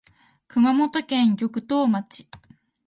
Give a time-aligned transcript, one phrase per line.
[0.47, 2.27] 熊本県玉東町